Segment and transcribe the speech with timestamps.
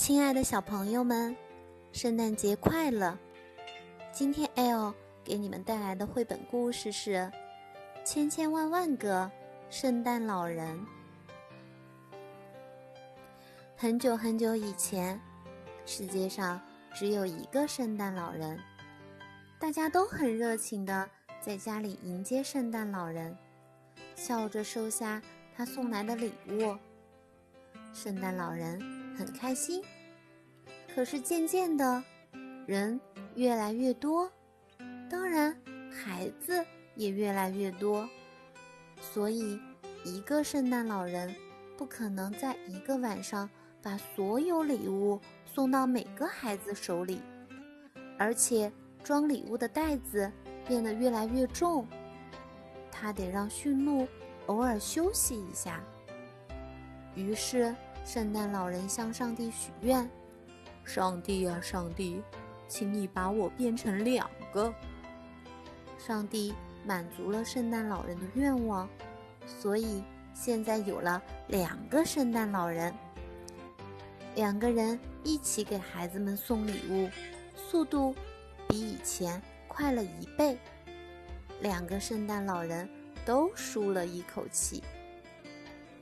[0.00, 1.36] 亲爱的小朋友们，
[1.92, 3.18] 圣诞节快乐！
[4.10, 7.16] 今天 L 给你们带来的绘本故事是
[8.02, 9.30] 《千千万万个
[9.68, 10.74] 圣诞老人》。
[13.76, 15.20] 很久很久以前，
[15.84, 16.58] 世界上
[16.94, 18.58] 只有一个圣诞老人，
[19.58, 21.06] 大家都很热情的
[21.42, 23.36] 在家里迎接圣诞老人，
[24.14, 25.20] 笑着收下
[25.54, 26.74] 他送来的礼物。
[27.92, 28.80] 圣诞老人
[29.20, 29.84] 很开心，
[30.94, 32.02] 可是渐渐的，
[32.64, 32.98] 人
[33.34, 34.32] 越来越多，
[35.10, 35.54] 当然
[35.92, 36.64] 孩子
[36.96, 38.08] 也越来越多，
[38.98, 39.60] 所以
[40.06, 41.36] 一个圣诞老人
[41.76, 43.46] 不可能在一个晚上
[43.82, 47.20] 把所有礼物送到每个孩子手里，
[48.16, 48.72] 而且
[49.04, 50.32] 装礼物的袋子
[50.66, 51.86] 变得越来越重，
[52.90, 54.08] 他得让驯鹿
[54.46, 55.84] 偶尔休息一下。
[57.14, 57.74] 于是，
[58.04, 60.08] 圣诞老人向上帝许愿
[60.84, 62.20] ：“上帝啊，上帝，
[62.66, 64.74] 请你把我变成两个。”
[65.96, 66.52] 上帝
[66.84, 68.88] 满足了圣诞老人的愿望，
[69.46, 70.02] 所以
[70.34, 72.92] 现在有了两个圣诞老人。
[74.34, 77.08] 两个人一起给孩子们送礼物，
[77.54, 78.12] 速度
[78.66, 80.58] 比以前快了一倍。
[81.60, 82.88] 两个圣诞老人
[83.24, 84.82] 都舒了一口气。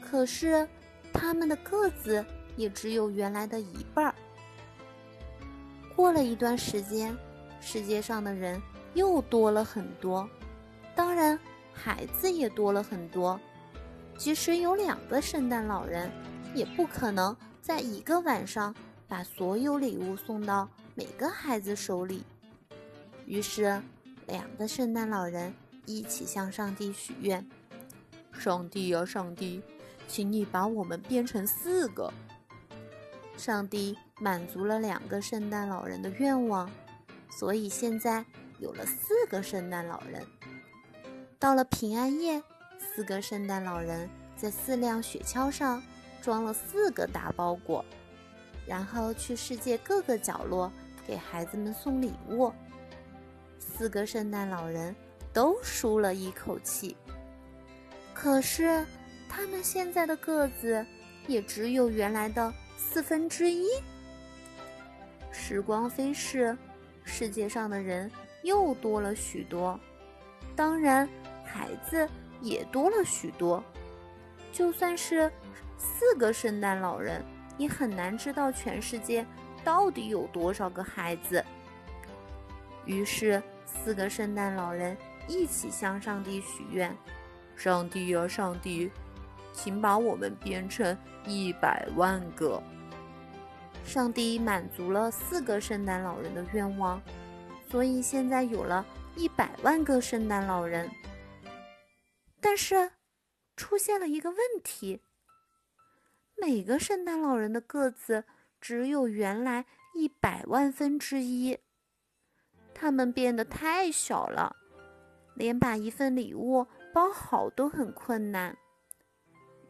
[0.00, 0.68] 可是。
[1.12, 2.24] 他们的个子
[2.56, 4.14] 也只有原来的一半儿。
[5.94, 7.16] 过了一段时间，
[7.60, 8.60] 世界上的人
[8.94, 10.28] 又多了很多，
[10.94, 11.38] 当然
[11.72, 13.38] 孩子也多了很多。
[14.16, 16.10] 即使有两个圣诞老人，
[16.54, 18.74] 也不可能在一个晚上
[19.08, 22.22] 把所有礼物送到每个孩子手里。
[23.26, 23.80] 于是，
[24.26, 25.52] 两个圣诞老人
[25.86, 27.46] 一起向上帝许愿
[28.32, 29.62] ：“上帝呀，上帝！”
[30.12, 32.12] 请你把我们变成四个。
[33.34, 36.70] 上帝满足了两个圣诞老人的愿望，
[37.30, 38.22] 所以现在
[38.58, 40.22] 有了四个圣诞老人。
[41.38, 42.42] 到了平安夜，
[42.78, 44.06] 四个圣诞老人
[44.36, 45.82] 在四辆雪橇上
[46.20, 47.82] 装了四个大包裹，
[48.66, 50.70] 然后去世界各个角落
[51.06, 52.52] 给孩子们送礼物。
[53.58, 54.94] 四个圣诞老人
[55.32, 56.94] 都舒了一口气，
[58.12, 58.84] 可是。
[59.34, 60.84] 他们现在的个子
[61.26, 63.66] 也只有原来的四分之一。
[65.32, 66.56] 时光飞逝，
[67.02, 68.10] 世界上的人
[68.42, 69.80] 又多了许多，
[70.54, 71.08] 当然，
[71.42, 72.06] 孩子
[72.42, 73.64] 也多了许多。
[74.52, 75.32] 就算是
[75.78, 77.24] 四个圣诞老人，
[77.56, 79.26] 也很难知道全世界
[79.64, 81.42] 到底有多少个孩子。
[82.84, 84.94] 于是，四个圣诞老人
[85.26, 86.94] 一起向上帝许愿
[87.56, 88.90] ：“上帝呀，上帝！”
[89.52, 90.96] 请把我们变成
[91.26, 92.62] 一百万个。
[93.84, 97.02] 上帝满足了四个圣诞老人的愿望，
[97.68, 98.86] 所以现在有了
[99.16, 100.90] 一百万个圣诞老人。
[102.40, 102.92] 但是，
[103.56, 105.00] 出现了一个问题：
[106.36, 108.24] 每个圣诞老人的个子
[108.60, 111.58] 只有原来一百万分之一，
[112.72, 114.54] 他们变得太小了，
[115.34, 118.56] 连把一份礼物包好都很困难。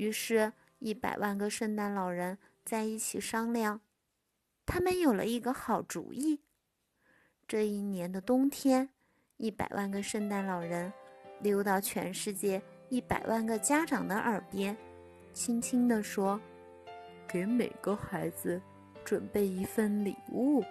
[0.00, 3.82] 于是，一百万个圣诞老人在一起商量，
[4.64, 6.40] 他们有了一个好主意。
[7.46, 8.88] 这一年的冬天，
[9.36, 10.90] 一百万个圣诞老人
[11.40, 14.74] 溜到全世界一百万个家长的耳边，
[15.34, 16.40] 轻轻地说
[17.28, 18.58] ：“给每个孩子
[19.04, 20.64] 准备一份礼物。”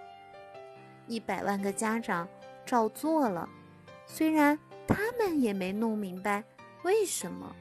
[1.06, 2.28] 一百万个家长
[2.66, 3.48] 照做了，
[4.06, 4.58] 虽然
[4.88, 6.42] 他们也没弄明白
[6.82, 7.54] 为什么，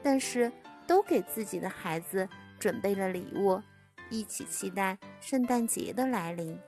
[0.00, 0.52] 但是。
[0.86, 3.60] 都给自己的孩子准备了礼物，
[4.08, 6.58] 一起期待圣诞节的来临。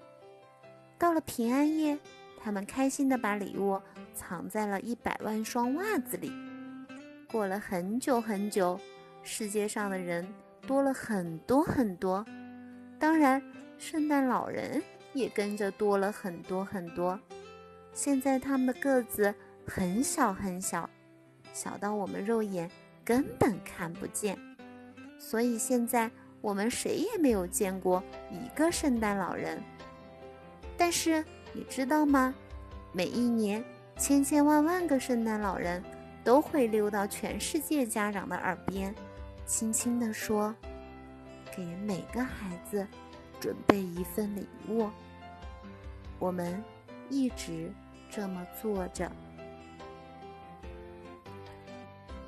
[0.98, 1.98] 到了平安夜，
[2.42, 3.80] 他们开心地把礼物
[4.14, 6.32] 藏在了一百万双袜子里。
[7.30, 8.80] 过了很久很久，
[9.22, 10.26] 世界上的人
[10.66, 12.24] 多了很多很多，
[12.98, 13.40] 当然，
[13.78, 14.82] 圣诞老人
[15.12, 17.18] 也跟着多了很多很多。
[17.92, 19.34] 现在他们的个子
[19.66, 20.88] 很小很小，
[21.52, 22.68] 小到我们肉眼。
[23.08, 24.38] 根本看不见，
[25.18, 26.10] 所以现在
[26.42, 29.62] 我们谁也没有见过一个圣诞老人。
[30.76, 31.24] 但是
[31.54, 32.34] 你知道吗？
[32.92, 33.64] 每一年，
[33.96, 35.82] 千千万万个圣诞老人
[36.22, 38.94] 都会溜到全世界家长的耳边，
[39.46, 40.54] 轻轻地说
[41.56, 42.86] ：“给每个孩子
[43.40, 44.86] 准备一份礼物。”
[46.20, 46.62] 我们
[47.08, 47.72] 一直
[48.10, 49.10] 这么做着。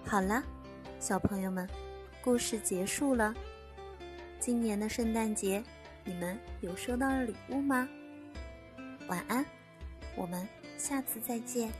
[0.06, 0.43] 好了。
[1.00, 1.67] 小朋友们，
[2.23, 3.35] 故事结束了。
[4.38, 5.64] 今年的圣诞节，
[6.05, 7.88] 你们有收到礼物吗？
[9.08, 9.43] 晚安，
[10.14, 11.73] 我们下次再见。